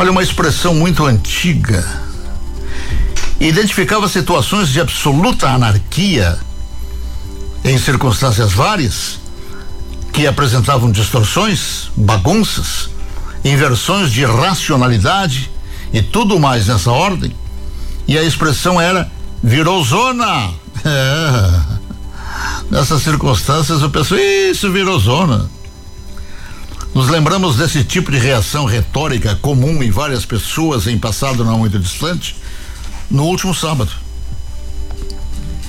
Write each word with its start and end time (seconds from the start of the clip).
Olha, 0.00 0.12
uma 0.12 0.22
expressão 0.22 0.74
muito 0.74 1.04
antiga. 1.04 1.86
Identificava 3.38 4.08
situações 4.08 4.70
de 4.70 4.80
absoluta 4.80 5.46
anarquia 5.46 6.38
em 7.62 7.76
circunstâncias 7.76 8.50
várias 8.50 9.20
que 10.10 10.26
apresentavam 10.26 10.90
distorções, 10.90 11.90
bagunças, 11.94 12.88
inversões 13.44 14.10
de 14.10 14.24
racionalidade 14.24 15.50
e 15.92 16.00
tudo 16.00 16.40
mais 16.40 16.68
nessa 16.68 16.90
ordem. 16.90 17.36
E 18.08 18.16
a 18.16 18.22
expressão 18.22 18.80
era 18.80 19.06
virou 19.42 19.84
zona. 19.84 20.50
É. 20.82 21.60
Nessas 22.72 23.02
circunstâncias 23.02 23.82
eu 23.82 23.90
penso, 23.90 24.16
isso 24.16 24.72
virou 24.72 24.98
zona. 24.98 25.50
Nos 27.00 27.08
lembramos 27.08 27.56
desse 27.56 27.82
tipo 27.82 28.12
de 28.12 28.18
reação 28.18 28.66
retórica 28.66 29.34
comum 29.34 29.82
em 29.82 29.90
várias 29.90 30.26
pessoas 30.26 30.86
em 30.86 30.98
passado 30.98 31.42
não 31.42 31.60
muito 31.60 31.78
distante, 31.78 32.36
no 33.10 33.24
último 33.24 33.54
sábado. 33.54 33.90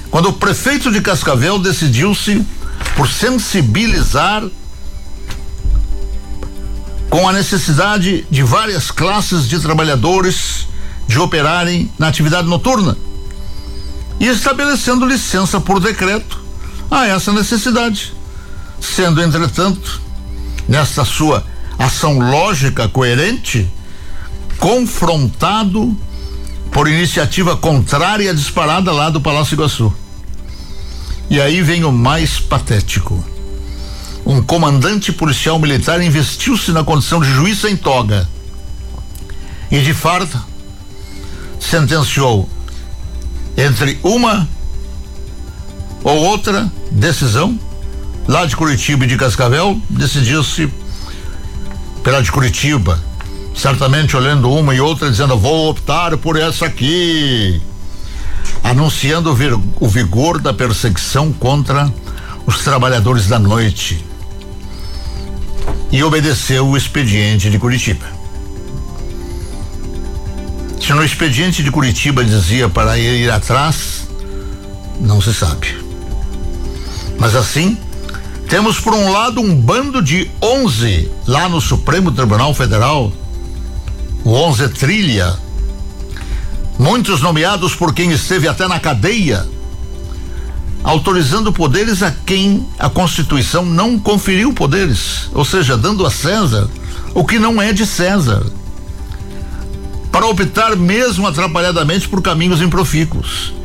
Quando 0.09 0.27
o 0.27 0.33
prefeito 0.33 0.91
de 0.91 0.99
Cascavel 0.99 1.57
decidiu-se 1.57 2.45
por 2.97 3.07
sensibilizar 3.07 4.43
com 7.09 7.29
a 7.29 7.31
necessidade 7.31 8.27
de 8.29 8.43
várias 8.43 8.91
classes 8.91 9.47
de 9.47 9.57
trabalhadores 9.57 10.67
de 11.07 11.17
operarem 11.17 11.89
na 11.97 12.09
atividade 12.09 12.49
noturna 12.49 12.97
e 14.19 14.27
estabelecendo 14.27 15.05
licença 15.05 15.61
por 15.61 15.79
decreto 15.79 16.43
a 16.91 17.07
essa 17.07 17.31
necessidade, 17.31 18.13
sendo 18.81 19.23
entretanto 19.23 20.10
nessa 20.67 21.03
sua 21.05 21.45
ação 21.77 22.19
lógica 22.19 22.87
coerente, 22.87 23.69
confrontado 24.57 25.95
por 26.71 26.87
iniciativa 26.87 27.57
contrária 27.57 28.33
disparada 28.33 28.91
lá 28.91 29.09
do 29.09 29.19
Palácio 29.19 29.55
Iguaçu. 29.55 29.93
E 31.29 31.39
aí 31.39 31.61
vem 31.61 31.83
o 31.83 31.91
mais 31.91 32.39
patético. 32.39 33.23
Um 34.25 34.41
comandante 34.41 35.11
policial 35.11 35.57
militar 35.57 36.01
investiu-se 36.01 36.71
na 36.71 36.83
condição 36.83 37.21
de 37.21 37.31
juiz 37.31 37.63
em 37.63 37.75
toga 37.75 38.29
e 39.71 39.79
de 39.79 39.93
farda 39.93 40.41
sentenciou 41.59 42.49
entre 43.57 43.99
uma 44.03 44.47
ou 46.03 46.17
outra 46.17 46.71
decisão 46.91 47.57
lá 48.31 48.45
de 48.45 48.55
Curitiba 48.55 49.03
e 49.03 49.07
de 49.07 49.17
Cascavel, 49.17 49.79
decidiu-se 49.89 50.71
pela 52.01 52.23
de 52.23 52.31
Curitiba. 52.31 52.97
Certamente 53.53 54.15
olhando 54.15 54.49
uma 54.49 54.73
e 54.73 54.79
outra, 54.79 55.11
dizendo: 55.11 55.37
vou 55.37 55.69
optar 55.69 56.17
por 56.17 56.39
essa 56.39 56.65
aqui. 56.65 57.61
Anunciando 58.63 59.35
o 59.79 59.87
vigor 59.87 60.39
da 60.39 60.53
perseguição 60.53 61.33
contra 61.33 61.91
os 62.45 62.59
trabalhadores 62.59 63.27
da 63.27 63.37
noite. 63.37 64.03
E 65.91 66.01
obedeceu 66.01 66.65
o 66.65 66.77
expediente 66.77 67.49
de 67.49 67.59
Curitiba. 67.59 68.05
Se 70.79 70.93
no 70.93 71.03
expediente 71.03 71.61
de 71.61 71.69
Curitiba 71.69 72.23
dizia 72.23 72.69
para 72.69 72.97
ir 72.97 73.29
atrás, 73.29 74.07
não 75.01 75.19
se 75.19 75.33
sabe. 75.33 75.77
Mas 77.19 77.35
assim, 77.35 77.77
temos 78.51 78.81
por 78.81 78.93
um 78.93 79.09
lado 79.13 79.39
um 79.39 79.55
bando 79.55 80.01
de 80.01 80.29
11 80.41 81.09
lá 81.25 81.47
no 81.47 81.61
Supremo 81.61 82.11
Tribunal 82.11 82.53
Federal, 82.53 83.09
o 84.25 84.29
11 84.29 84.67
trilha, 84.67 85.39
muitos 86.77 87.21
nomeados 87.21 87.73
por 87.73 87.93
quem 87.93 88.11
esteve 88.11 88.49
até 88.49 88.67
na 88.67 88.77
cadeia, 88.77 89.47
autorizando 90.83 91.53
poderes 91.53 92.03
a 92.03 92.11
quem 92.11 92.67
a 92.77 92.89
Constituição 92.89 93.63
não 93.63 93.97
conferiu 93.97 94.51
poderes, 94.51 95.29
ou 95.31 95.45
seja, 95.45 95.77
dando 95.77 96.05
a 96.05 96.11
César 96.11 96.69
o 97.13 97.23
que 97.23 97.39
não 97.39 97.61
é 97.61 97.71
de 97.71 97.85
César, 97.85 98.45
para 100.11 100.27
optar 100.27 100.75
mesmo 100.75 101.25
atrapalhadamente 101.25 102.09
por 102.09 102.21
caminhos 102.21 102.61
improfícuos 102.61 103.60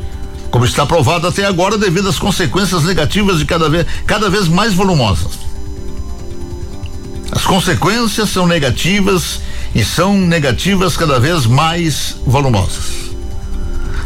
como 0.57 0.65
está 0.65 0.87
provado 0.87 1.27
até 1.27 1.45
agora 1.45 1.77
devido 1.77 2.09
às 2.09 2.17
consequências 2.17 2.83
negativas 2.83 3.37
de 3.37 3.45
cada 3.45 3.69
vez, 3.69 3.85
cada 4.07 4.27
vez 4.27 4.47
mais 4.47 4.73
volumosas. 4.73 5.33
As 7.31 7.45
consequências 7.45 8.27
são 8.31 8.47
negativas 8.47 9.39
e 9.75 9.85
são 9.85 10.17
negativas 10.17 10.97
cada 10.97 11.19
vez 11.19 11.45
mais 11.45 12.15
volumosas. 12.25 13.11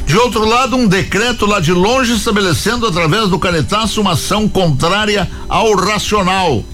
De 0.06 0.18
outro 0.18 0.44
lado, 0.44 0.76
um 0.76 0.90
decreto 0.90 1.46
lá 1.46 1.62
de 1.62 1.72
longe 1.72 2.16
estabelecendo 2.16 2.86
através 2.86 3.30
do 3.30 3.40
canetaço 3.40 4.02
uma 4.02 4.12
ação 4.12 4.46
contrária 4.50 5.32
ao 5.48 5.74
racional, 5.74 6.66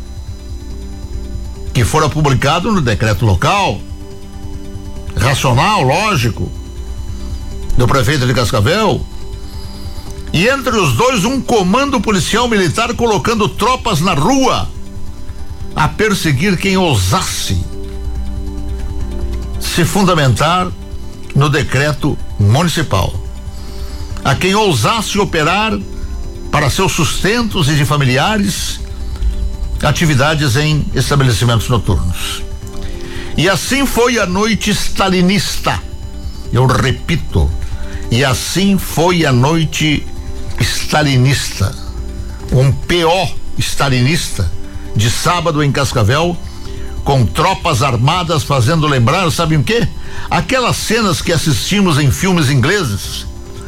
que 1.72 1.86
fora 1.86 2.10
publicado 2.10 2.72
no 2.72 2.82
decreto 2.82 3.28
local, 3.28 3.80
racional, 5.16 5.84
lógico, 5.84 6.52
do 7.78 7.88
prefeito 7.88 8.26
de 8.26 8.34
Cascavel, 8.34 9.06
e 10.34 10.48
entre 10.48 10.76
os 10.76 10.94
dois, 10.94 11.26
um 11.26 11.42
comando 11.42 12.02
policial 12.02 12.48
militar 12.48 12.94
colocando 12.94 13.48
tropas 13.48 14.02
na 14.02 14.14
rua 14.14 14.70
a 15.76 15.88
perseguir 15.88 16.58
quem 16.58 16.76
ousasse 16.76 17.58
se 19.60 19.86
fundamentar 19.86 20.68
no 21.36 21.50
decreto 21.50 22.18
municipal. 22.40 23.14
A 24.24 24.36
quem 24.36 24.56
ousasse 24.56 25.20
operar 25.20 25.78
para 26.52 26.70
seus 26.70 26.92
sustentos 26.92 27.70
e 27.70 27.76
de 27.76 27.86
familiares 27.86 28.80
atividades 29.84 30.56
em 30.56 30.86
estabelecimentos 30.96 31.70
noturnos. 31.70 32.42
E 33.38 33.48
assim 33.48 33.86
foi 33.86 34.18
a 34.18 34.26
noite 34.26 34.72
stalinista. 34.72 35.80
Eu 36.52 36.66
repito, 36.66 37.50
e 38.10 38.26
assim 38.26 38.78
foi 38.78 39.26
a 39.26 39.32
noite 39.32 40.06
stalinista, 40.59 41.73
um 42.51 42.72
PO 42.72 43.35
stalinista, 43.57 44.50
de 44.95 45.09
sábado 45.09 45.63
em 45.63 45.72
Cascavel, 45.72 46.35
com 47.03 47.25
tropas 47.25 47.81
armadas 47.81 48.44
fazendo 48.44 48.88
lembrar, 48.88 49.31
sabe 49.31 49.56
o 49.56 49.63
quê? 49.63 49.88
Aquelas 50.29 50.75
cenas 50.75 51.22
que 51.22 51.31
assistimos 51.31 51.97
em 52.00 52.12
filmes 52.12 52.50
ingleses, 52.50 53.25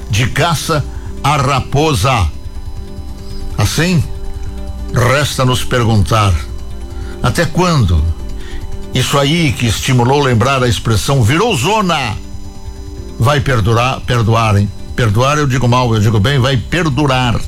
de 0.10 0.28
caça 0.28 0.84
à 1.24 1.38
raposa. 1.38 2.28
Assim, 3.58 4.04
resta 4.94 5.46
nos 5.46 5.64
perguntar: 5.64 6.34
até 7.22 7.46
quando 7.46 8.04
isso 8.94 9.18
aí 9.18 9.54
que 9.54 9.68
estimulou 9.68 10.22
lembrar 10.22 10.64
a 10.64 10.68
expressão 10.68 11.24
virou 11.24 11.56
zona 11.56 12.18
vai 13.20 13.40
perdurar, 13.40 14.00
perdoar, 14.02 14.58
hein? 14.58 14.70
Perdoar 14.96 15.38
eu 15.38 15.48
digo 15.48 15.68
mal, 15.68 15.94
eu 15.94 16.02
digo 16.02 16.20
bem, 16.20 16.40
vai 16.40 16.58
perdurar. 16.58 17.40